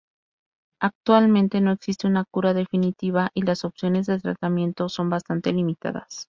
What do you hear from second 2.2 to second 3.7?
cura definitiva y las